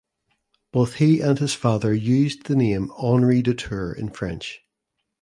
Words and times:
Both 0.71 0.95
he 0.95 1.21
and 1.21 1.37
his 1.37 1.53
father 1.53 1.93
used 1.93 2.47
the 2.47 2.55
name 2.55 2.89
"Henri 2.97 3.43
du 3.43 3.53
Tour" 3.53 3.93
in 3.93 4.09
French. 4.09 4.61